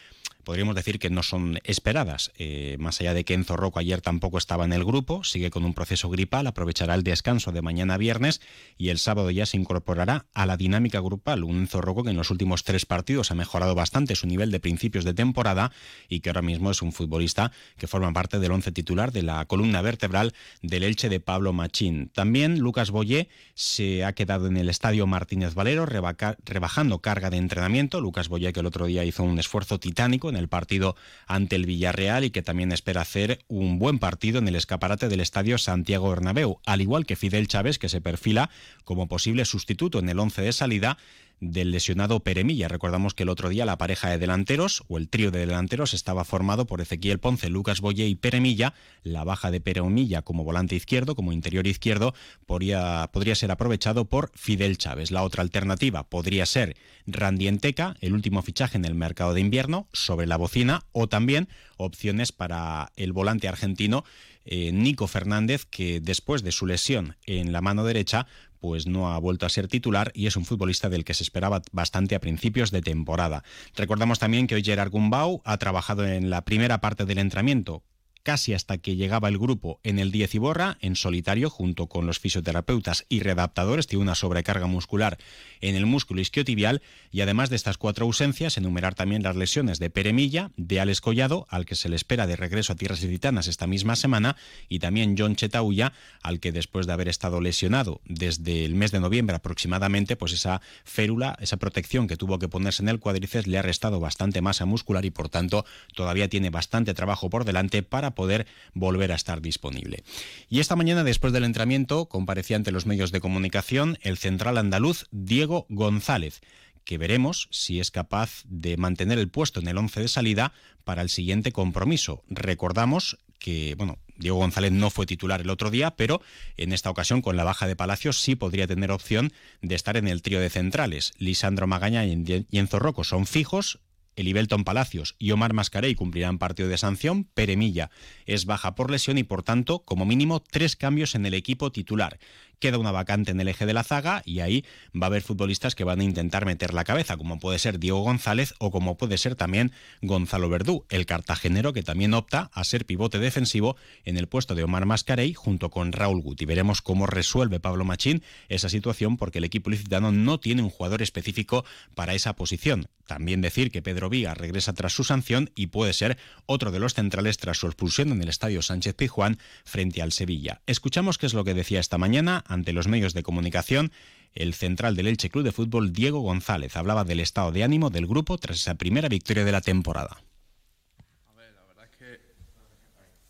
podríamos 0.48 0.76
decir 0.76 0.98
que 0.98 1.10
no 1.10 1.24
son 1.24 1.60
esperadas. 1.66 2.32
Eh, 2.38 2.78
más 2.80 3.02
allá 3.02 3.14
de 3.14 3.26
que 3.26 3.34
Enzo 3.34 3.58
Rocco 3.58 3.80
ayer 3.80 4.00
tampoco 4.00 4.38
estaba 4.38 4.64
en 4.64 4.72
el 4.72 4.86
grupo, 4.86 5.26
sigue 5.26 5.50
con 5.50 5.66
un 5.66 5.74
proceso 5.74 6.08
gripal, 6.08 6.48
aprovechará 6.48 6.96
el 6.96 7.04
descanso 7.04 7.52
de 7.52 7.62
mañana 7.62 7.98
viernes 7.98 8.40
y 8.78 8.88
el 8.88 8.98
sábado 8.98 9.30
ya 9.30 9.46
se 9.46 9.58
incorporará 9.58 10.26
a 10.34 10.46
la 10.46 10.56
dinámica 10.56 11.02
grupal. 11.02 11.44
Un 11.44 11.58
Enzo 11.58 11.82
Rocco 11.82 12.06
que 12.06 12.12
en 12.12 12.16
los 12.16 12.32
últimos 12.32 12.64
tres 12.64 12.86
partidos 12.86 13.30
ha 13.30 13.36
mejorado 13.36 13.76
bastante 13.76 14.16
su 14.16 14.26
nivel 14.26 14.50
de 14.50 14.62
principios 14.62 15.04
de 15.04 15.14
temporada 15.14 15.74
y 16.08 16.22
que 16.22 16.30
ahora 16.30 16.42
mismo 16.42 16.72
es 16.72 16.82
un 16.82 16.94
futbolista 16.94 17.52
que 17.78 17.88
forma 17.88 18.14
parte 18.14 18.40
del 18.40 18.54
once 18.54 18.72
titular 18.72 19.12
de 19.12 19.24
la 19.24 19.44
columna 19.48 19.82
vertebral 19.82 20.34
del 20.62 20.84
Elche 20.84 21.10
de 21.10 21.20
Pablo 21.20 21.52
Machín. 21.52 22.10
También 22.16 22.60
Lucas 22.60 22.90
Boyé 22.90 23.28
se 23.54 24.06
ha 24.06 24.14
quedado 24.14 24.48
en 24.48 24.56
el 24.56 24.70
estadio 24.70 25.08
Martínez 25.08 25.56
Valero 25.56 25.86
rebajando 25.86 27.00
carga 27.00 27.30
de 27.30 27.36
entrenamiento. 27.36 28.00
Lucas 28.00 28.30
Boyé 28.30 28.54
que 28.54 28.62
el 28.62 28.66
otro 28.66 28.86
día 28.86 29.04
hizo 29.04 29.24
un 29.24 29.40
esfuerzo 29.40 29.78
titánico 29.78 30.30
en 30.30 30.37
el 30.38 30.48
partido 30.48 30.96
ante 31.26 31.56
el 31.56 31.66
Villarreal 31.66 32.24
y 32.24 32.30
que 32.30 32.42
también 32.42 32.72
espera 32.72 33.02
hacer 33.02 33.40
un 33.48 33.80
buen 33.80 34.00
partido 34.00 34.40
en 34.40 34.48
el 34.48 34.56
escaparate 34.56 35.10
del 35.10 35.22
estadio 35.22 35.58
Santiago 35.58 36.10
Bernabéu, 36.10 36.60
al 36.66 36.82
igual 36.82 37.06
que 37.06 37.16
Fidel 37.16 37.48
Chávez 37.48 37.80
que 37.80 37.90
se 37.90 38.02
perfila 38.02 38.50
como 38.84 39.08
posible 39.08 39.46
sustituto 39.46 40.00
en 40.00 40.10
el 40.10 40.20
once 40.20 40.42
de 40.42 40.54
salida 40.54 40.98
del 41.40 41.72
lesionado 41.72 42.22
Peremilla. 42.22 42.68
Recordamos 42.68 43.14
que 43.14 43.24
el 43.24 43.30
otro 43.30 43.50
día 43.50 43.66
la 43.66 43.78
pareja 43.78 44.10
de 44.10 44.18
delanteros 44.18 44.84
o 44.88 44.98
el 44.98 45.10
trío 45.10 45.32
de 45.32 45.40
delanteros 45.40 45.94
estaba 45.94 46.24
formado 46.26 46.66
por 46.66 46.82
Ezequiel 46.82 47.20
Ponce, 47.20 47.50
Lucas 47.50 47.82
Boye 47.82 48.08
y 48.08 48.16
Peremilla. 48.16 48.74
La 49.04 49.24
baja 49.24 49.52
de 49.52 49.62
Peremilla 49.62 50.22
como 50.22 50.44
volante 50.44 50.76
izquierdo, 50.76 51.16
como 51.16 51.32
interior 51.32 51.68
izquierdo, 51.68 52.14
podría, 52.46 53.10
podría 53.12 53.36
ser 53.36 53.52
aprovechado 53.52 54.06
por 54.06 54.32
Fidel 54.36 54.78
Chávez. 54.78 55.12
La 55.12 55.24
otra 55.24 55.44
alternativa 55.44 56.04
podría 56.04 56.46
ser 56.46 56.76
Randy 57.06 57.48
Enteca, 57.48 57.96
el 58.02 58.14
último 58.14 58.42
fichaje 58.42 58.78
en 58.78 58.86
el 58.86 58.96
mercado 58.96 59.34
de 59.34 59.42
invierno, 59.42 59.88
sobre 59.94 60.28
la 60.28 60.38
bocina, 60.38 60.84
o 60.92 61.08
también 61.08 61.48
opciones 61.78 62.32
para 62.32 62.92
el 62.96 63.14
volante 63.14 63.48
argentino 63.48 64.04
eh, 64.50 64.72
Nico 64.72 65.08
Fernández, 65.08 65.66
que 65.66 66.00
después 66.00 66.42
de 66.42 66.54
su 66.54 66.66
lesión 66.66 67.18
en 67.26 67.52
la 67.52 67.60
mano 67.60 67.84
derecha, 67.84 68.28
pues 68.60 68.88
no 68.88 69.12
ha 69.12 69.20
vuelto 69.20 69.46
a 69.46 69.50
ser 69.50 69.68
titular 69.68 70.12
y 70.14 70.28
es 70.28 70.36
un 70.36 70.46
futbolista 70.46 70.90
del 70.90 71.04
que 71.04 71.14
se 71.14 71.24
esperaba 71.24 71.62
bastante 71.72 72.16
a 72.16 72.20
principios 72.20 72.72
de 72.72 72.82
temporada. 72.82 73.44
Recordamos 73.76 74.20
también 74.20 74.48
que 74.48 74.56
hoy 74.56 74.64
Gerard 74.64 74.92
Gumbau 74.92 75.42
ha 75.46 75.58
trabajado 75.58 76.08
en 76.08 76.30
la 76.30 76.44
primera 76.44 76.80
parte 76.82 77.06
del 77.06 77.18
entrenamiento 77.18 77.84
casi 78.28 78.54
hasta 78.54 78.78
que 78.78 78.98
llegaba 78.98 79.30
el 79.30 79.38
grupo 79.38 79.80
en 79.84 80.00
el 80.00 80.12
10 80.12 80.36
Iborra, 80.36 80.78
en 80.82 80.98
solitario, 80.98 81.50
junto 81.50 81.88
con 81.88 82.06
los 82.06 82.20
fisioterapeutas 82.20 83.06
y 83.08 83.22
redactadores, 83.22 83.88
tiene 83.88 84.04
una 84.04 84.16
sobrecarga 84.16 84.68
muscular 84.68 85.18
en 85.62 85.78
el 85.78 85.86
músculo 85.86 86.20
isquiotibial, 86.20 86.82
y 87.10 87.22
además 87.22 87.50
de 87.50 87.56
estas 87.56 87.78
cuatro 87.78 88.06
ausencias, 88.06 88.58
enumerar 88.58 88.96
también 88.96 89.24
las 89.24 89.38
lesiones 89.38 89.80
de 89.80 89.90
Peremilla, 89.90 90.52
de 90.58 90.82
Alex 90.82 91.00
Collado, 91.00 91.48
al 91.50 91.66
que 91.66 91.76
se 91.76 91.88
le 91.88 91.96
espera 91.96 92.28
de 92.28 92.36
regreso 92.36 92.74
a 92.74 92.76
Tierras 92.76 93.02
Licitanas 93.02 93.48
esta 93.48 93.66
misma 93.66 93.96
semana, 93.96 94.36
y 94.68 94.80
también 94.80 95.16
John 95.18 95.38
Chetauya, 95.38 95.94
al 96.22 96.42
que 96.42 96.52
después 96.52 96.86
de 96.86 96.92
haber 96.92 97.08
estado 97.08 97.40
lesionado 97.40 98.02
desde 98.04 98.66
el 98.66 98.76
mes 98.76 98.92
de 98.92 99.00
noviembre 99.00 99.38
aproximadamente, 99.38 100.18
pues 100.18 100.34
esa 100.34 100.60
férula, 100.84 101.38
esa 101.40 101.56
protección 101.56 102.10
que 102.10 102.18
tuvo 102.18 102.40
que 102.40 102.50
ponerse 102.50 102.84
en 102.84 102.90
el 102.90 103.00
cuádriceps 103.00 103.48
le 103.48 103.58
ha 103.58 103.62
restado 103.62 104.02
bastante 104.02 104.42
masa 104.42 104.66
muscular 104.66 105.06
y 105.06 105.12
por 105.12 105.30
tanto 105.30 105.64
todavía 105.96 106.28
tiene 106.28 106.50
bastante 106.50 106.94
trabajo 106.94 107.30
por 107.30 107.46
delante 107.46 107.84
para 107.84 108.17
poder 108.18 108.48
volver 108.74 109.14
a 109.14 109.16
estar 109.16 109.42
disponible. 109.42 110.04
Y 110.50 110.60
esta 110.60 110.76
mañana, 110.76 111.06
después 111.06 111.32
del 111.32 111.46
entrenamiento, 111.46 112.10
comparecía 112.10 112.58
ante 112.58 112.74
los 112.74 112.86
medios 112.86 113.14
de 113.14 113.22
comunicación 113.22 113.98
el 114.02 114.18
central 114.18 114.58
andaluz 114.58 115.06
Diego 115.12 115.66
González 115.70 116.42
que 116.84 116.98
veremos 116.98 117.50
si 117.52 117.82
es 117.82 117.92
capaz 117.92 118.44
de 118.46 118.78
mantener 118.78 119.20
el 119.20 119.28
puesto 119.28 119.60
en 119.60 119.68
el 119.68 119.78
11 119.78 120.00
de 120.00 120.08
salida 120.08 120.54
para 120.86 121.02
el 121.02 121.10
siguiente 121.10 121.52
compromiso. 121.52 122.24
Recordamos 122.30 123.18
que, 123.40 123.76
bueno, 123.76 124.00
Diego 124.16 124.38
González 124.38 124.72
no 124.72 124.90
fue 124.90 125.06
titular 125.06 125.42
el 125.42 125.50
otro 125.50 125.70
día, 125.70 125.92
pero 125.98 126.22
en 126.56 126.72
esta 126.72 126.90
ocasión 126.90 127.22
con 127.22 127.36
la 127.36 127.44
baja 127.44 127.68
de 127.68 127.76
Palacios 127.76 128.22
sí 128.22 128.36
podría 128.36 128.68
tener 128.68 128.92
opción 128.92 129.34
de 129.62 129.76
estar 129.76 129.98
en 129.98 130.08
el 130.08 130.22
trío 130.22 130.40
de 130.40 130.50
centrales. 130.50 131.14
Lisandro 131.18 131.68
Magaña 131.68 132.06
y 132.06 132.48
Enzo 132.52 132.80
Rocco 132.80 133.04
son 133.04 133.28
fijos, 133.28 133.80
Elibelton 134.18 134.66
Palacios 134.66 135.16
y 135.18 135.32
Omar 135.32 135.54
Mascarey 135.54 135.96
cumplirán 135.96 136.40
partido 136.40 136.68
de 136.68 136.78
sanción. 136.78 137.24
Peremilla 137.24 137.90
es 138.26 138.46
baja 138.46 138.76
por 138.76 138.92
lesión 138.92 139.18
y, 139.18 139.24
por 139.24 139.44
tanto, 139.44 139.80
como 139.80 140.06
mínimo, 140.06 140.42
tres 140.42 140.76
cambios 140.76 141.16
en 141.16 141.26
el 141.26 141.34
equipo 141.34 141.72
titular 141.72 142.20
queda 142.60 142.78
una 142.78 142.92
vacante 142.92 143.32
en 143.32 143.40
el 143.40 143.48
eje 143.48 143.66
de 143.66 143.74
la 143.74 143.84
zaga 143.84 144.22
y 144.26 144.40
ahí 144.40 144.66
va 144.96 145.06
a 145.06 145.10
haber 145.10 145.22
futbolistas 145.22 145.76
que 145.76 145.84
van 145.84 146.00
a 146.00 146.04
intentar 146.04 146.46
meter 146.46 146.74
la 146.74 146.84
cabeza, 146.84 147.18
como 147.18 147.40
puede 147.40 147.60
ser 147.60 147.80
Diego 147.80 148.02
González 148.02 148.54
o 148.60 148.72
como 148.72 148.98
puede 148.98 149.18
ser 149.18 149.36
también 149.36 149.72
Gonzalo 150.02 150.50
Verdú, 150.50 150.86
el 150.90 151.06
cartagenero 151.06 151.74
que 151.74 151.84
también 151.84 152.14
opta 152.14 152.50
a 152.54 152.64
ser 152.64 152.86
pivote 152.86 153.20
defensivo 153.20 153.78
en 154.06 154.18
el 154.18 154.28
puesto 154.28 154.56
de 154.56 154.64
Omar 154.64 154.86
Mascarey 154.86 155.34
junto 155.34 155.70
con 155.70 155.92
Raúl 155.92 156.22
Guti. 156.22 156.46
Veremos 156.46 156.82
cómo 156.82 157.08
resuelve 157.08 157.60
Pablo 157.60 157.86
Machín 157.86 158.24
esa 158.50 158.70
situación 158.70 159.18
porque 159.18 159.40
el 159.40 159.44
equipo 159.44 159.70
licitano 159.70 160.12
no 160.12 160.40
tiene 160.40 160.62
un 160.62 160.70
jugador 160.70 161.02
específico 161.02 161.66
para 161.96 162.14
esa 162.14 162.34
posición. 162.34 162.88
También 163.06 163.42
decir 163.42 163.72
que 163.72 163.82
Pedro 163.82 164.10
Viga 164.10 164.34
regresa 164.34 164.74
tras 164.74 164.94
su 164.94 165.04
sanción 165.04 165.50
y 165.56 165.68
puede 165.68 165.94
ser 165.94 166.18
otro 166.46 166.72
de 166.72 166.80
los 166.80 166.94
centrales 166.94 167.38
tras 167.38 167.58
su 167.58 167.68
expulsión 167.68 168.12
en 168.12 168.22
el 168.22 168.30
estadio 168.30 168.62
Sánchez 168.62 168.96
Pijuán 168.96 169.40
frente 169.64 170.02
al 170.02 170.12
Sevilla. 170.12 170.62
Escuchamos 170.68 171.18
qué 171.18 171.26
es 171.26 171.34
lo 171.34 171.46
que 171.46 171.54
decía 171.54 171.80
esta 171.80 171.98
mañana 171.98 172.44
ante 172.48 172.74
los 172.74 172.88
medios 172.88 173.14
de 173.14 173.24
comunicación 173.24 173.92
el 174.34 174.54
central 174.54 174.96
del 174.96 175.08
Elche 175.08 175.30
Club 175.30 175.44
de 175.44 175.52
Fútbol, 175.52 175.94
Diego 175.94 176.20
González, 176.20 176.76
hablaba 176.76 177.04
del 177.04 177.20
estado 177.20 177.52
de 177.52 177.64
ánimo 177.64 177.90
del 177.90 178.06
grupo 178.06 178.38
tras 178.38 178.58
esa 178.58 178.76
primera 178.76 179.10
victoria 179.10 179.44
de 179.44 179.52
la 179.52 179.62
temporada. 179.62 180.18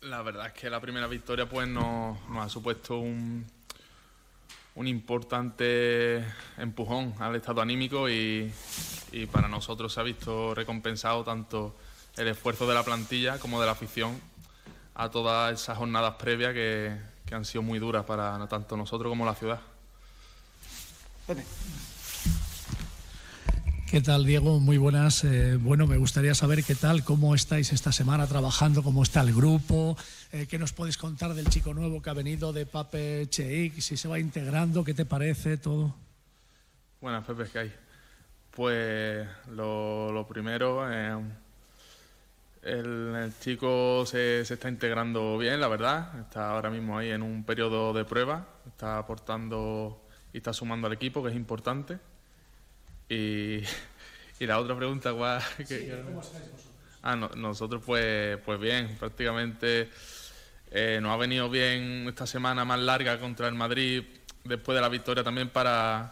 la 0.08 0.22
verdad 0.22 0.46
es 0.46 0.52
que 0.54 0.70
la 0.70 0.80
primera 0.80 1.06
victoria 1.06 1.46
pues 1.48 1.68
nos, 1.68 2.18
ha 2.38 2.48
supuesto 2.48 2.98
un, 2.98 3.44
un 4.74 4.86
importante 4.86 6.24
empujón 6.56 7.14
al 7.18 7.36
estado 7.36 7.60
anímico 7.60 8.08
y, 8.08 8.52
para 9.32 9.48
nosotros 9.48 9.92
se 9.92 10.00
ha 10.00 10.02
visto 10.02 10.54
recompensado 10.54 11.24
tanto 11.24 11.76
el 12.16 12.28
esfuerzo 12.28 12.66
de 12.66 12.74
la 12.74 12.84
plantilla 12.84 13.38
como 13.38 13.60
de 13.60 13.66
la 13.66 13.72
afición 13.72 14.20
a 14.94 15.10
todas 15.10 15.60
esas 15.60 15.78
jornadas 15.78 16.14
previas 16.14 16.52
que, 16.54 16.96
que 17.28 17.34
han 17.34 17.44
sido 17.44 17.62
muy 17.62 17.78
duras 17.78 18.04
para 18.04 18.46
tanto 18.48 18.76
nosotros 18.76 19.10
como 19.10 19.26
la 19.26 19.34
ciudad. 19.34 19.60
¿Qué 23.90 24.00
tal, 24.00 24.24
Diego? 24.24 24.60
Muy 24.60 24.78
buenas. 24.78 25.24
Eh, 25.24 25.56
bueno, 25.56 25.86
me 25.86 25.98
gustaría 25.98 26.34
saber 26.34 26.64
qué 26.64 26.74
tal, 26.74 27.04
cómo 27.04 27.34
estáis 27.34 27.72
esta 27.72 27.92
semana 27.92 28.26
trabajando, 28.26 28.82
cómo 28.82 29.02
está 29.02 29.20
el 29.20 29.34
grupo, 29.34 29.96
eh, 30.32 30.46
qué 30.46 30.58
nos 30.58 30.72
puedes 30.72 30.96
contar 30.96 31.34
del 31.34 31.48
chico 31.48 31.74
nuevo 31.74 32.00
que 32.00 32.10
ha 32.10 32.14
venido 32.14 32.52
de 32.52 32.64
Pape 32.64 33.26
Cheik, 33.28 33.80
si 33.80 33.96
se 33.96 34.08
va 34.08 34.18
integrando, 34.18 34.84
qué 34.84 34.94
te 34.94 35.04
parece, 35.04 35.58
todo. 35.58 35.94
Buenas, 37.00 37.24
Pepe, 37.24 37.44
¿qué 37.52 37.58
hay? 37.58 37.72
Pues 38.50 39.28
lo, 39.52 40.26
primero, 40.28 40.90
eh, 40.90 41.16
el, 42.62 43.32
chico 43.40 44.04
se, 44.06 44.40
está 44.40 44.68
integrando 44.68 45.38
bien, 45.38 45.60
la 45.60 45.68
verdad. 45.68 46.20
Está 46.20 46.50
ahora 46.50 46.70
mismo 46.70 46.98
ahí 46.98 47.10
en 47.10 47.22
un 47.22 47.44
periodo 47.44 47.92
de 47.92 48.04
prueba. 48.04 48.46
Está 48.66 48.98
aportando 48.98 50.04
y 50.32 50.38
está 50.38 50.52
sumando 50.52 50.86
al 50.86 50.92
equipo, 50.92 51.22
que 51.22 51.30
es 51.30 51.36
importante. 51.36 51.98
Y, 53.08 53.62
la 54.40 54.58
otra 54.58 54.76
pregunta, 54.76 55.12
¿cuál? 55.12 55.42
¿Cómo 55.56 55.62
estáis 55.62 56.14
vosotros? 56.14 56.68
Ah, 57.02 57.14
nosotros 57.14 57.82
pues, 57.86 58.38
pues 58.44 58.58
bien, 58.58 58.96
prácticamente 58.98 59.88
eh, 60.70 60.98
nos 61.00 61.12
ha 61.12 61.16
venido 61.16 61.48
bien 61.48 62.06
esta 62.08 62.26
semana 62.26 62.64
más 62.64 62.80
larga 62.80 63.18
contra 63.20 63.46
el 63.48 63.54
Madrid 63.54 64.02
después 64.44 64.74
de 64.74 64.82
la 64.82 64.88
victoria 64.88 65.22
también 65.22 65.48
para, 65.48 66.10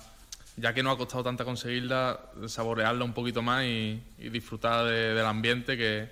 ya 0.56 0.72
que 0.72 0.82
no 0.82 0.90
ha 0.90 0.96
costado 0.96 1.24
tanta 1.24 1.44
conseguirla, 1.44 2.20
saborearla 2.46 3.04
un 3.04 3.12
poquito 3.12 3.42
más 3.42 3.64
y, 3.64 4.00
disfrutar 4.16 4.86
del 4.86 5.26
ambiente 5.26 5.76
que, 5.76 6.08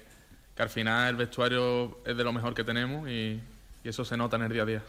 que 0.54 0.62
al 0.62 0.70
final 0.70 1.10
el 1.10 1.16
vestuario 1.16 1.98
es 2.04 2.16
de 2.16 2.24
lo 2.24 2.32
mejor 2.32 2.54
que 2.54 2.64
tenemos 2.64 3.08
y, 3.08 3.40
y 3.84 3.88
eso 3.90 4.04
se 4.04 4.16
nota 4.16 4.36
en 4.36 4.42
el 4.42 4.52
día 4.52 4.62
a 4.62 4.66
día. 4.66 4.82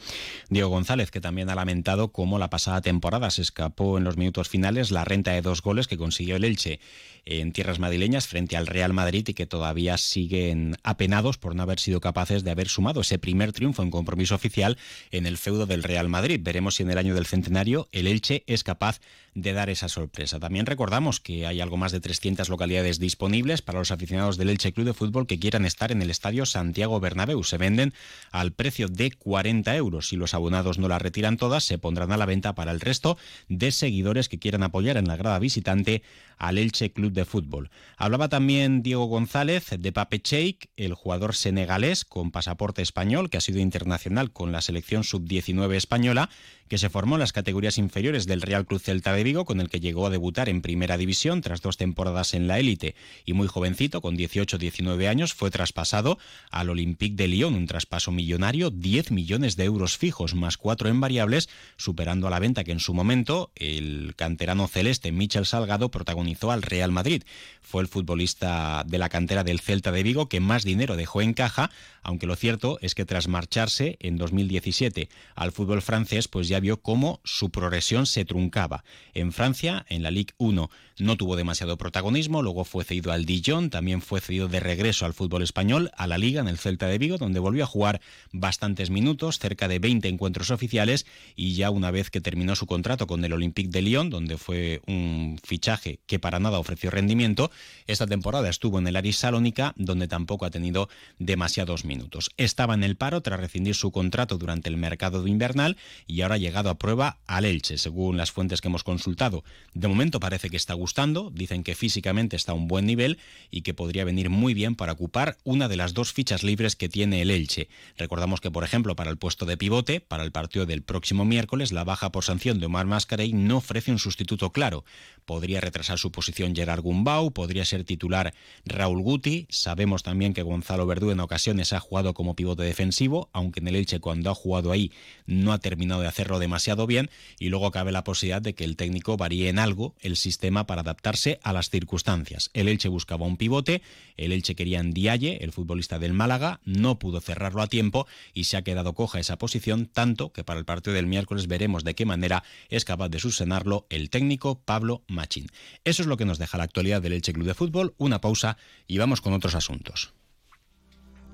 Diego 0.49 0.69
González, 0.69 1.11
que 1.11 1.19
también 1.19 1.49
ha 1.49 1.55
lamentado 1.55 2.13
cómo 2.13 2.39
la 2.39 2.49
pasada 2.49 2.81
temporada 2.81 3.29
se 3.29 3.41
escapó 3.41 3.97
en 3.97 4.05
los 4.05 4.17
minutos 4.17 4.47
finales 4.47 4.89
la 4.91 5.03
renta 5.03 5.31
de 5.31 5.41
dos 5.41 5.61
goles 5.61 5.87
que 5.87 5.97
consiguió 5.97 6.37
el 6.37 6.45
Elche 6.45 6.79
en 7.25 7.51
tierras 7.51 7.79
madrileñas 7.79 8.27
frente 8.27 8.55
al 8.55 8.67
Real 8.67 8.93
Madrid 8.93 9.27
y 9.27 9.33
que 9.33 9.47
todavía 9.47 9.97
siguen 9.97 10.77
apenados 10.83 11.37
por 11.37 11.55
no 11.55 11.63
haber 11.63 11.79
sido 11.79 11.99
capaces 11.99 12.43
de 12.43 12.51
haber 12.51 12.69
sumado 12.69 13.01
ese 13.01 13.17
primer 13.17 13.51
triunfo 13.51 13.81
en 13.81 13.91
compromiso 13.91 14.35
oficial 14.35 14.77
en 15.11 15.25
el 15.25 15.37
feudo 15.37 15.65
del 15.65 15.83
Real 15.83 16.07
Madrid. 16.07 16.39
Veremos 16.41 16.75
si 16.75 16.83
en 16.83 16.91
el 16.91 16.97
año 16.97 17.15
del 17.15 17.25
centenario 17.25 17.89
el 17.91 18.07
Elche 18.07 18.43
es 18.47 18.63
capaz 18.63 19.01
de 19.33 19.51
dar 19.51 19.69
esa 19.69 19.89
sorpresa. 19.89 20.39
También 20.39 20.65
recordamos 20.65 21.19
que 21.19 21.45
hay 21.45 21.59
algo 21.59 21.75
más 21.77 21.91
de 21.91 21.99
300 21.99 22.47
localidades 22.47 22.99
disponibles 22.99 23.61
para 23.61 23.79
los 23.79 23.91
aficionados 23.91 24.37
del 24.37 24.49
Elche 24.49 24.71
Club 24.71 24.85
de 24.85 24.93
Fútbol 24.93 25.27
que 25.27 25.39
quieran 25.39 25.65
estar 25.65 25.91
en 25.91 26.01
el 26.01 26.09
estadio 26.09 26.45
Santiago 26.45 26.99
Bernabéu. 27.01 27.43
Se 27.43 27.57
venden 27.57 27.93
al 28.31 28.53
precio 28.53 28.84
de 28.87 29.11
40 29.11 29.75
euros. 29.75 30.09
Si 30.09 30.15
los 30.15 30.33
abonados 30.33 30.77
no 30.77 30.87
las 30.87 31.01
retiran 31.01 31.37
todas, 31.37 31.63
se 31.63 31.77
pondrán 31.77 32.11
a 32.11 32.17
la 32.17 32.25
venta 32.25 32.55
para 32.55 32.71
el 32.71 32.79
resto 32.79 33.17
de 33.49 33.71
seguidores 33.71 34.29
que 34.29 34.39
quieran 34.39 34.63
apoyar 34.63 34.97
en 34.97 35.07
la 35.07 35.17
grada 35.17 35.39
visitante 35.39 36.03
al 36.37 36.57
Elche 36.57 36.91
Club 36.91 37.13
de 37.13 37.25
Fútbol. 37.25 37.69
Hablaba 37.97 38.29
también 38.29 38.83
Diego 38.83 39.05
González 39.05 39.69
de 39.77 39.91
Pape 39.91 40.19
Cheik, 40.19 40.69
el 40.75 40.93
jugador 40.93 41.35
senegalés 41.35 42.05
con 42.05 42.31
pasaporte 42.31 42.81
español 42.81 43.29
que 43.29 43.37
ha 43.37 43.41
sido 43.41 43.59
internacional 43.59 44.31
con 44.31 44.51
la 44.51 44.61
selección 44.61 45.03
sub-19 45.03 45.75
española 45.75 46.29
que 46.67 46.77
se 46.77 46.89
formó 46.89 47.15
en 47.15 47.19
las 47.19 47.33
categorías 47.33 47.77
inferiores 47.77 48.25
del 48.25 48.41
Real 48.41 48.65
Cruz 48.65 48.83
Celta 48.83 49.13
de 49.13 49.23
Vigo, 49.23 49.45
con 49.45 49.61
el 49.61 49.69
que 49.69 49.79
llegó 49.79 50.07
a 50.07 50.09
debutar 50.09 50.49
en 50.49 50.61
Primera 50.61 50.97
División 50.97 51.41
tras 51.41 51.61
dos 51.61 51.77
temporadas 51.77 52.33
en 52.33 52.47
la 52.47 52.59
élite 52.59 52.95
y 53.23 53.33
muy 53.33 53.47
jovencito, 53.47 54.01
con 54.01 54.17
18-19 54.17 55.07
años, 55.07 55.33
fue 55.33 55.51
traspasado 55.51 56.17
al 56.49 56.69
Olympique 56.69 57.15
de 57.15 57.27
Lyon, 57.27 57.53
un 57.53 57.67
traspaso 57.67 58.11
millonario, 58.11 58.71
10 58.79 59.11
millones 59.11 59.55
de 59.55 59.65
euros 59.65 59.97
fijos 59.97 60.35
más 60.35 60.57
cuatro 60.57 60.89
en 60.89 60.99
variables, 60.99 61.49
superando 61.77 62.27
a 62.27 62.29
la 62.29 62.39
venta 62.39 62.63
que 62.63 62.71
en 62.71 62.79
su 62.79 62.93
momento 62.93 63.51
el 63.55 64.13
canterano 64.15 64.67
celeste 64.67 65.11
Michel 65.11 65.45
Salgado 65.45 65.89
protagonizó 65.89 66.51
al 66.51 66.61
Real 66.61 66.91
Madrid. 66.91 67.23
Fue 67.61 67.81
el 67.81 67.87
futbolista 67.87 68.83
de 68.85 68.97
la 68.97 69.09
cantera 69.09 69.43
del 69.43 69.59
Celta 69.59 69.91
de 69.91 70.03
Vigo 70.03 70.29
que 70.29 70.39
más 70.39 70.63
dinero 70.63 70.95
dejó 70.95 71.21
en 71.21 71.33
caja, 71.33 71.71
aunque 72.05 72.27
lo 72.27 72.35
cierto 72.35 72.77
es 72.81 72.93
que 72.93 73.03
tras 73.03 73.27
marcharse 73.27 73.97
en 73.99 74.17
2017 74.17 75.09
al 75.33 75.51
fútbol 75.51 75.81
francés, 75.81 76.27
pues 76.27 76.47
ya 76.47 76.59
vio 76.59 76.77
cómo 76.77 77.19
su 77.23 77.49
progresión 77.49 78.05
se 78.05 78.25
truncaba. 78.25 78.83
En 79.15 79.33
Francia, 79.33 79.85
en 79.89 80.03
la 80.03 80.11
Ligue 80.11 80.35
1, 80.37 80.69
no 80.99 81.17
tuvo 81.17 81.35
demasiado 81.35 81.77
protagonismo, 81.77 82.43
luego 82.43 82.63
fue 82.63 82.83
cedido 82.83 83.11
al 83.11 83.25
Dijon, 83.25 83.71
también 83.71 84.01
fue 84.01 84.21
cedido 84.21 84.47
de 84.47 84.59
regreso 84.59 85.07
al 85.07 85.15
fútbol 85.15 85.41
español, 85.41 85.89
a 85.97 86.05
la 86.05 86.19
Liga 86.19 86.41
en 86.41 86.47
el 86.47 86.59
Celta 86.59 86.85
de 86.85 86.99
Vigo, 86.99 87.17
donde 87.17 87.39
volvió 87.39 87.63
a 87.63 87.67
jugar 87.67 88.01
bastantes 88.31 88.91
minutos, 88.91 89.39
cerca 89.39 89.67
de 89.67 89.79
20 89.79 90.07
encuentros 90.07 90.51
oficiales, 90.51 91.07
y 91.35 91.55
ya 91.55 91.71
una 91.71 91.89
vez 91.89 92.11
que 92.11 92.21
terminó 92.21 92.55
su 92.55 92.67
contrato 92.67 93.07
con 93.07 93.25
el 93.25 93.33
Olympique 93.33 93.71
de 93.71 93.81
Lyon, 93.81 94.11
donde 94.11 94.37
fue 94.37 94.81
un 94.85 95.39
fichaje 95.43 96.01
que 96.05 96.19
para 96.19 96.39
nada 96.39 96.59
ofreció 96.59 96.91
rendimiento, 96.91 97.49
esta 97.87 98.05
temporada 98.05 98.47
estuvo 98.47 98.77
en 98.77 98.87
el 98.87 98.95
Aris 98.95 99.17
Salónica, 99.17 99.73
donde 99.75 100.07
tampoco 100.07 100.45
ha 100.45 100.51
tenido 100.51 100.87
demasiados 101.17 101.83
minutos. 101.83 101.94
Estaba 102.37 102.73
en 102.73 102.83
el 102.83 102.95
paro 102.95 103.21
tras 103.21 103.39
rescindir 103.39 103.75
su 103.75 103.91
contrato 103.91 104.37
durante 104.37 104.69
el 104.69 104.77
mercado 104.77 105.25
invernal 105.27 105.77
y 106.07 106.21
ahora 106.21 106.35
ha 106.35 106.39
llegado 106.39 106.69
a 106.69 106.77
prueba 106.77 107.19
al 107.27 107.45
Elche, 107.45 107.77
según 107.77 108.17
las 108.17 108.31
fuentes 108.31 108.61
que 108.61 108.67
hemos 108.67 108.83
consultado. 108.83 109.43
De 109.73 109.87
momento 109.87 110.19
parece 110.19 110.49
que 110.49 110.57
está 110.57 110.73
gustando, 110.73 111.31
dicen 111.33 111.63
que 111.63 111.75
físicamente 111.75 112.35
está 112.35 112.51
a 112.51 112.55
un 112.55 112.67
buen 112.67 112.85
nivel 112.85 113.17
y 113.51 113.61
que 113.61 113.73
podría 113.73 114.05
venir 114.05 114.29
muy 114.29 114.53
bien 114.53 114.75
para 114.75 114.93
ocupar 114.93 115.37
una 115.43 115.67
de 115.67 115.75
las 115.75 115.93
dos 115.93 116.13
fichas 116.13 116.43
libres 116.43 116.75
que 116.75 116.89
tiene 116.89 117.21
el 117.21 117.31
Elche. 117.31 117.67
Recordamos 117.97 118.41
que, 118.41 118.51
por 118.51 118.63
ejemplo, 118.63 118.95
para 118.95 119.11
el 119.11 119.17
puesto 119.17 119.45
de 119.45 119.57
pivote, 119.57 120.01
para 120.01 120.23
el 120.23 120.31
partido 120.31 120.65
del 120.65 120.83
próximo 120.83 121.25
miércoles, 121.25 121.71
la 121.71 121.83
baja 121.83 122.11
por 122.11 122.23
sanción 122.23 122.59
de 122.59 122.65
Omar 122.65 122.85
Mascarey 122.85 123.33
no 123.33 123.57
ofrece 123.57 123.91
un 123.91 123.99
sustituto 123.99 124.51
claro. 124.51 124.85
Podría 125.25 125.61
retrasar 125.61 125.97
su 125.97 126.11
posición 126.11 126.55
Gerard 126.55 126.81
Gumbau, 126.81 127.31
podría 127.31 127.65
ser 127.65 127.83
titular 127.83 128.33
Raúl 128.65 129.01
Guti. 129.01 129.47
Sabemos 129.49 130.03
también 130.03 130.33
que 130.33 130.43
Gonzalo 130.43 130.85
Verdú 130.85 131.11
en 131.11 131.19
ocasiones 131.19 131.73
ha 131.73 131.79
jugado 131.85 132.13
como 132.13 132.35
pivote 132.35 132.63
defensivo, 132.63 133.29
aunque 133.31 133.59
en 133.59 133.67
el 133.67 133.75
Elche 133.75 133.99
cuando 133.99 134.29
ha 134.29 134.35
jugado 134.35 134.71
ahí 134.71 134.91
no 135.25 135.53
ha 135.53 135.59
terminado 135.59 136.01
de 136.01 136.07
hacerlo 136.07 136.39
demasiado 136.39 136.87
bien. 136.87 137.09
Y 137.39 137.49
luego 137.49 137.71
cabe 137.71 137.91
la 137.91 138.03
posibilidad 138.03 138.41
de 138.41 138.55
que 138.55 138.63
el 138.63 138.75
técnico 138.75 139.17
varíe 139.17 139.49
en 139.49 139.59
algo 139.59 139.95
el 140.01 140.15
sistema 140.15 140.67
para 140.67 140.81
adaptarse 140.81 141.39
a 141.43 141.53
las 141.53 141.69
circunstancias. 141.69 142.49
El 142.53 142.67
Elche 142.67 142.89
buscaba 142.89 143.25
un 143.25 143.37
pivote, 143.37 143.81
el 144.17 144.31
Elche 144.31 144.55
quería 144.55 144.79
en 144.79 144.91
Dialle, 144.91 145.39
el 145.41 145.51
futbolista 145.51 145.99
del 145.99 146.13
Málaga, 146.13 146.59
no 146.65 146.99
pudo 146.99 147.21
cerrarlo 147.21 147.61
a 147.61 147.67
tiempo 147.67 148.07
y 148.33 148.45
se 148.45 148.57
ha 148.57 148.63
quedado 148.63 148.93
coja 148.93 149.19
esa 149.19 149.37
posición, 149.37 149.85
tanto 149.85 150.31
que 150.31 150.43
para 150.43 150.59
el 150.59 150.65
partido 150.65 150.95
del 150.95 151.07
miércoles 151.07 151.47
veremos 151.47 151.83
de 151.83 151.95
qué 151.95 152.05
manera 152.05 152.43
es 152.69 152.85
capaz 152.85 153.09
de 153.09 153.19
subsanarlo 153.19 153.85
el 153.89 154.09
técnico 154.09 154.59
Pablo 154.59 155.03
Machín. 155.07 155.47
Eso 155.83 156.01
es 156.01 156.07
lo 156.07 156.17
que 156.17 156.25
nos 156.25 156.39
deja 156.39 156.57
la 156.57 156.63
actualidad 156.63 157.01
del 157.01 157.13
Elche 157.13 157.33
Club 157.33 157.47
de 157.47 157.53
Fútbol, 157.53 157.93
una 157.97 158.21
pausa 158.21 158.57
y 158.87 158.97
vamos 158.97 159.21
con 159.21 159.33
otros 159.33 159.55
asuntos. 159.55 160.14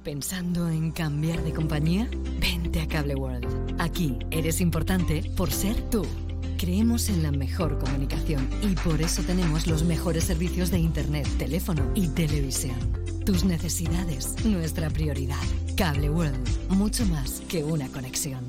¿Pensando 0.04 0.68
en 0.68 0.92
cambiar 0.92 1.44
de 1.44 1.54
compañía? 1.54 2.10
Vente 2.40 2.82
a 2.82 2.88
Cable 2.88 3.14
World. 3.14 3.76
Aquí 3.80 4.18
eres 4.32 4.60
importante 4.60 5.22
por 5.38 5.52
ser 5.52 5.80
tú. 5.92 6.04
Creemos 6.58 7.10
en 7.10 7.22
la 7.22 7.32
mejor 7.32 7.78
comunicación 7.78 8.50
y 8.64 8.74
por 8.76 9.00
eso 9.00 9.22
tenemos 9.22 9.68
los 9.68 9.84
mejores 9.84 10.24
servicios 10.24 10.72
de 10.72 10.80
Internet, 10.80 11.28
teléfono 11.38 11.84
y 11.94 12.08
televisión. 12.08 12.76
Tus 13.28 13.44
necesidades, 13.44 14.44
nuestra 14.44 14.90
prioridad. 14.90 15.38
Cable 15.78 16.10
World, 16.10 16.70
mucho 16.70 17.06
más 17.06 17.42
que 17.42 17.64
una 17.64 17.88
conexión. 17.90 18.44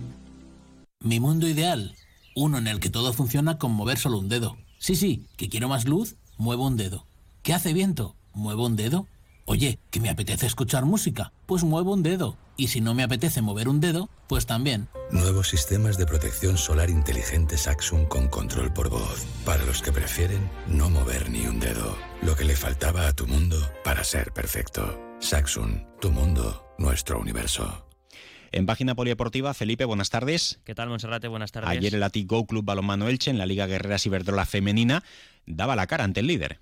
Mi 1.00 1.20
mundo 1.20 1.46
ideal, 1.46 1.94
uno 2.34 2.56
en 2.56 2.66
el 2.66 2.80
que 2.80 2.88
todo 2.88 3.12
funciona 3.12 3.58
con 3.58 3.72
mover 3.72 3.98
solo 3.98 4.18
un 4.18 4.30
dedo. 4.30 4.56
Sí, 4.78 4.96
sí, 4.96 5.26
que 5.36 5.50
quiero 5.50 5.68
más 5.68 5.84
luz, 5.84 6.16
muevo 6.38 6.66
un 6.66 6.78
dedo. 6.78 7.06
¿Qué 7.42 7.52
hace 7.52 7.74
viento? 7.74 8.16
Muevo 8.32 8.64
un 8.64 8.76
dedo. 8.76 9.06
Oye, 9.44 9.78
que 9.90 10.00
me 10.00 10.08
apetece 10.08 10.46
escuchar 10.46 10.84
música, 10.84 11.32
pues 11.46 11.64
muevo 11.64 11.92
un 11.92 12.02
dedo. 12.02 12.36
Y 12.56 12.68
si 12.68 12.80
no 12.80 12.94
me 12.94 13.02
apetece 13.02 13.42
mover 13.42 13.68
un 13.68 13.80
dedo, 13.80 14.08
pues 14.28 14.46
también. 14.46 14.88
Nuevos 15.10 15.48
sistemas 15.48 15.98
de 15.98 16.06
protección 16.06 16.56
solar 16.56 16.90
inteligente 16.90 17.56
Saxon 17.56 18.06
con 18.06 18.28
control 18.28 18.72
por 18.72 18.88
voz. 18.88 19.26
Para 19.44 19.64
los 19.64 19.82
que 19.82 19.90
prefieren 19.90 20.48
no 20.68 20.90
mover 20.90 21.30
ni 21.30 21.46
un 21.46 21.58
dedo. 21.58 21.96
Lo 22.22 22.36
que 22.36 22.44
le 22.44 22.54
faltaba 22.54 23.08
a 23.08 23.12
tu 23.14 23.26
mundo 23.26 23.56
para 23.84 24.04
ser 24.04 24.32
perfecto. 24.32 25.00
Saxon, 25.18 25.86
tu 26.00 26.10
mundo, 26.10 26.64
nuestro 26.78 27.18
universo. 27.18 27.88
En 28.52 28.66
página 28.66 28.94
polideportiva, 28.94 29.54
Felipe, 29.54 29.86
buenas 29.86 30.10
tardes. 30.10 30.60
¿Qué 30.64 30.74
tal, 30.74 30.90
Monserrate? 30.90 31.26
Buenas 31.26 31.52
tardes. 31.52 31.70
Ayer 31.70 31.94
el 31.94 32.02
Atigo 32.02 32.46
Club 32.46 32.64
Balonmano 32.64 33.08
Elche 33.08 33.30
en 33.30 33.38
la 33.38 33.46
Liga 33.46 33.66
Guerreras 33.66 34.04
Iberdrola 34.04 34.44
Femenina 34.44 35.02
daba 35.46 35.74
la 35.74 35.86
cara 35.86 36.04
ante 36.04 36.20
el 36.20 36.26
líder. 36.26 36.60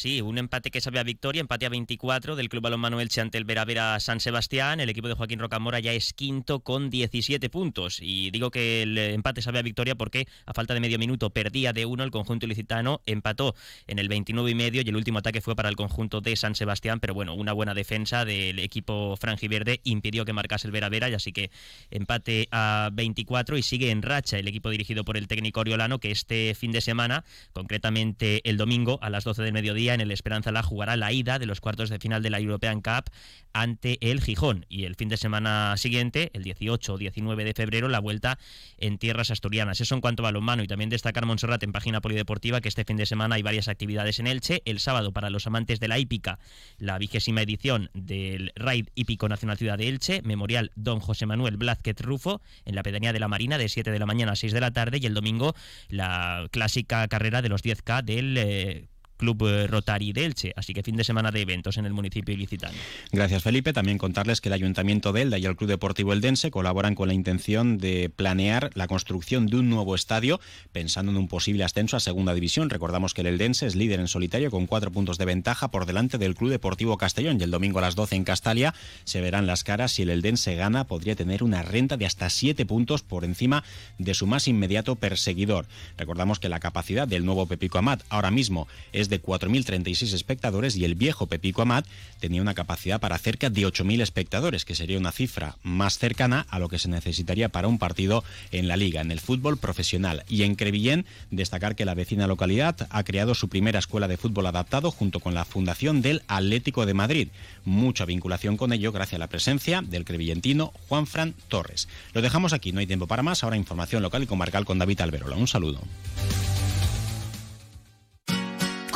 Sí, 0.00 0.22
un 0.22 0.38
empate 0.38 0.70
que 0.70 0.80
sabe 0.80 0.98
a 0.98 1.02
victoria, 1.02 1.40
empate 1.40 1.66
a 1.66 1.68
24 1.68 2.34
del 2.34 2.48
Club 2.48 2.62
Balonmano 2.62 3.02
Elche 3.02 3.20
ante 3.20 3.36
el 3.36 3.44
Veravera 3.44 4.00
San 4.00 4.18
Sebastián. 4.18 4.80
El 4.80 4.88
equipo 4.88 5.08
de 5.08 5.14
Joaquín 5.14 5.38
Rocamora 5.38 5.78
ya 5.78 5.92
es 5.92 6.14
quinto 6.14 6.60
con 6.60 6.88
17 6.88 7.50
puntos. 7.50 7.98
Y 8.00 8.30
digo 8.30 8.50
que 8.50 8.84
el 8.84 8.96
empate 8.96 9.42
sabe 9.42 9.58
a 9.58 9.62
victoria 9.62 9.96
porque 9.96 10.26
a 10.46 10.54
falta 10.54 10.72
de 10.72 10.80
medio 10.80 10.98
minuto 10.98 11.28
perdía 11.28 11.74
de 11.74 11.84
uno 11.84 12.02
el 12.02 12.10
conjunto 12.10 12.46
ilicitano, 12.46 13.02
empató 13.04 13.54
en 13.88 13.98
el 13.98 14.08
29 14.08 14.50
y 14.50 14.54
medio 14.54 14.80
y 14.80 14.88
el 14.88 14.96
último 14.96 15.18
ataque 15.18 15.42
fue 15.42 15.54
para 15.54 15.68
el 15.68 15.76
conjunto 15.76 16.22
de 16.22 16.34
San 16.34 16.54
Sebastián, 16.54 16.98
pero 16.98 17.12
bueno, 17.12 17.34
una 17.34 17.52
buena 17.52 17.74
defensa 17.74 18.24
del 18.24 18.58
equipo 18.58 19.18
franjiverde 19.18 19.82
impidió 19.84 20.24
que 20.24 20.32
marcase 20.32 20.66
el 20.66 20.72
Veravera 20.72 21.10
y 21.10 21.12
así 21.12 21.30
que 21.30 21.50
empate 21.90 22.48
a 22.52 22.88
24 22.90 23.58
y 23.58 23.62
sigue 23.62 23.90
en 23.90 24.00
racha 24.00 24.38
el 24.38 24.48
equipo 24.48 24.70
dirigido 24.70 25.04
por 25.04 25.18
el 25.18 25.28
técnico 25.28 25.60
oriolano 25.60 25.98
que 25.98 26.10
este 26.10 26.54
fin 26.54 26.72
de 26.72 26.80
semana, 26.80 27.22
concretamente 27.52 28.40
el 28.48 28.56
domingo 28.56 28.98
a 29.02 29.10
las 29.10 29.24
12 29.24 29.42
del 29.42 29.52
mediodía, 29.52 29.89
en 29.94 30.00
el 30.00 30.10
Esperanza 30.10 30.52
La 30.52 30.62
jugará 30.62 30.96
la 30.96 31.12
ida 31.12 31.38
de 31.38 31.46
los 31.46 31.60
cuartos 31.60 31.90
de 31.90 31.98
final 31.98 32.22
de 32.22 32.30
la 32.30 32.40
European 32.40 32.80
Cup 32.80 33.10
ante 33.52 33.98
el 34.00 34.20
Gijón 34.20 34.66
y 34.68 34.84
el 34.84 34.94
fin 34.94 35.08
de 35.08 35.16
semana 35.16 35.76
siguiente, 35.76 36.30
el 36.34 36.44
18 36.44 36.94
o 36.94 36.98
19 36.98 37.44
de 37.44 37.52
febrero, 37.54 37.88
la 37.88 37.98
vuelta 37.98 38.38
en 38.78 38.98
tierras 38.98 39.30
asturianas. 39.30 39.80
Eso 39.80 39.94
en 39.94 40.00
cuanto 40.00 40.22
a 40.22 40.24
balonmano 40.24 40.62
y 40.62 40.68
también 40.68 40.90
destacar 40.90 41.26
Montserrat 41.26 41.62
en 41.62 41.72
página 41.72 42.00
polideportiva 42.00 42.60
que 42.60 42.68
este 42.68 42.84
fin 42.84 42.96
de 42.96 43.06
semana 43.06 43.34
hay 43.34 43.42
varias 43.42 43.68
actividades 43.68 44.18
en 44.20 44.26
Elche. 44.26 44.62
El 44.64 44.80
sábado 44.80 45.12
para 45.12 45.30
los 45.30 45.46
amantes 45.46 45.80
de 45.80 45.88
la 45.88 45.98
hípica, 45.98 46.38
la 46.78 46.98
vigésima 46.98 47.42
edición 47.42 47.90
del 47.94 48.52
Raid 48.54 48.88
Hípico 48.94 49.28
Nacional 49.28 49.58
Ciudad 49.58 49.78
de 49.78 49.88
Elche, 49.88 50.22
Memorial 50.22 50.70
Don 50.76 51.00
José 51.00 51.26
Manuel 51.26 51.56
Blázquez 51.56 52.00
Rufo 52.00 52.40
en 52.64 52.74
la 52.74 52.82
pedanía 52.82 53.12
de 53.12 53.20
la 53.20 53.28
Marina 53.28 53.58
de 53.58 53.68
7 53.68 53.90
de 53.90 53.98
la 53.98 54.06
mañana 54.06 54.32
a 54.32 54.36
6 54.36 54.52
de 54.52 54.60
la 54.60 54.70
tarde 54.70 54.98
y 55.00 55.06
el 55.06 55.14
domingo 55.14 55.54
la 55.88 56.46
clásica 56.50 57.06
carrera 57.08 57.42
de 57.42 57.48
los 57.48 57.62
10K 57.62 58.02
del... 58.02 58.36
Eh, 58.38 58.88
Club 59.20 59.46
eh, 59.46 59.66
Rotary 59.66 60.12
de 60.12 60.24
Elche. 60.24 60.52
Así 60.56 60.72
que 60.72 60.82
fin 60.82 60.96
de 60.96 61.04
semana 61.04 61.30
de 61.30 61.42
eventos 61.42 61.76
en 61.76 61.84
el 61.84 61.92
municipio 61.92 62.34
ilicitano. 62.34 62.72
Gracias, 63.12 63.42
Felipe. 63.42 63.74
También 63.74 63.98
contarles 63.98 64.40
que 64.40 64.48
el 64.48 64.54
Ayuntamiento 64.54 65.12
de 65.12 65.22
Elda 65.22 65.38
y 65.38 65.44
el 65.44 65.56
Club 65.56 65.68
Deportivo 65.68 66.14
Eldense 66.14 66.50
colaboran 66.50 66.94
con 66.94 67.08
la 67.08 67.14
intención 67.14 67.76
de 67.76 68.08
planear 68.08 68.70
la 68.74 68.86
construcción 68.86 69.46
de 69.46 69.58
un 69.58 69.68
nuevo 69.68 69.94
estadio, 69.94 70.40
pensando 70.72 71.12
en 71.12 71.18
un 71.18 71.28
posible 71.28 71.64
ascenso 71.64 71.98
a 71.98 72.00
Segunda 72.00 72.32
División. 72.32 72.70
Recordamos 72.70 73.12
que 73.12 73.20
el 73.20 73.26
Eldense 73.26 73.66
es 73.66 73.76
líder 73.76 74.00
en 74.00 74.08
solitario 74.08 74.50
con 74.50 74.66
cuatro 74.66 74.90
puntos 74.90 75.18
de 75.18 75.26
ventaja 75.26 75.70
por 75.70 75.84
delante 75.84 76.16
del 76.16 76.34
Club 76.34 76.50
Deportivo 76.50 76.96
Castellón 76.96 77.38
y 77.38 77.44
el 77.44 77.50
domingo 77.50 77.78
a 77.78 77.82
las 77.82 77.94
12 77.94 78.16
en 78.16 78.24
Castalia 78.24 78.74
se 79.04 79.20
verán 79.20 79.46
las 79.46 79.64
caras 79.64 79.92
si 79.92 80.02
el 80.02 80.10
Eldense 80.10 80.54
gana 80.54 80.84
podría 80.84 81.14
tener 81.14 81.42
una 81.42 81.60
renta 81.60 81.98
de 81.98 82.06
hasta 82.06 82.30
siete 82.30 82.64
puntos 82.64 83.02
por 83.02 83.24
encima 83.24 83.64
de 83.98 84.14
su 84.14 84.26
más 84.26 84.48
inmediato 84.48 84.96
perseguidor. 84.96 85.66
Recordamos 85.98 86.38
que 86.38 86.48
la 86.48 86.60
capacidad 86.60 87.06
del 87.06 87.26
nuevo 87.26 87.46
Pepico 87.46 87.76
Amat 87.76 88.02
ahora 88.08 88.30
mismo 88.30 88.66
es 88.92 89.09
de 89.10 89.22
4.036 89.22 90.14
espectadores 90.14 90.76
y 90.76 90.84
el 90.84 90.94
viejo 90.94 91.26
Pepico 91.26 91.62
Amat 91.62 91.86
tenía 92.20 92.40
una 92.40 92.54
capacidad 92.54 93.00
para 93.00 93.18
cerca 93.18 93.50
de 93.50 93.62
8.000 93.62 94.00
espectadores, 94.00 94.64
que 94.64 94.74
sería 94.74 94.98
una 94.98 95.12
cifra 95.12 95.56
más 95.62 95.98
cercana 95.98 96.46
a 96.48 96.58
lo 96.58 96.68
que 96.68 96.78
se 96.78 96.88
necesitaría 96.88 97.50
para 97.50 97.68
un 97.68 97.78
partido 97.78 98.24
en 98.52 98.68
la 98.68 98.76
liga, 98.76 99.00
en 99.00 99.10
el 99.10 99.20
fútbol 99.20 99.58
profesional. 99.58 100.24
Y 100.28 100.44
en 100.44 100.54
Crevillén, 100.54 101.04
destacar 101.30 101.76
que 101.76 101.84
la 101.84 101.94
vecina 101.94 102.26
localidad 102.26 102.88
ha 102.90 103.04
creado 103.04 103.34
su 103.34 103.48
primera 103.48 103.78
escuela 103.78 104.08
de 104.08 104.16
fútbol 104.16 104.46
adaptado 104.46 104.90
junto 104.90 105.20
con 105.20 105.34
la 105.34 105.44
fundación 105.44 106.00
del 106.00 106.22
Atlético 106.28 106.86
de 106.86 106.94
Madrid. 106.94 107.28
Mucha 107.64 108.04
vinculación 108.04 108.56
con 108.56 108.72
ello 108.72 108.92
gracias 108.92 109.16
a 109.16 109.18
la 109.18 109.28
presencia 109.28 109.82
del 109.82 110.04
crevillentino 110.04 110.72
Juan 110.88 111.06
Fran 111.06 111.34
Torres. 111.48 111.88
Lo 112.14 112.22
dejamos 112.22 112.52
aquí, 112.52 112.72
no 112.72 112.80
hay 112.80 112.86
tiempo 112.86 113.06
para 113.06 113.22
más. 113.22 113.42
Ahora 113.42 113.56
información 113.56 114.02
local 114.02 114.22
y 114.22 114.26
comarcal 114.26 114.64
con 114.64 114.78
David 114.78 115.00
Alberola. 115.00 115.36
Un 115.36 115.48
saludo. 115.48 115.80